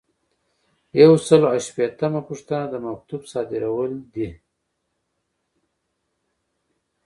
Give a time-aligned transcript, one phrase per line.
[1.01, 4.29] یو سل او شپیتمه پوښتنه د مکتوب صادرول دي.